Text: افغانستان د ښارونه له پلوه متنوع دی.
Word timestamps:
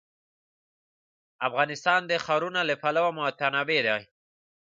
افغانستان 1.47 1.99
د 2.07 2.11
ښارونه 2.25 2.61
له 2.69 2.75
پلوه 2.81 3.11
متنوع 3.19 3.77
دی. 3.87 4.01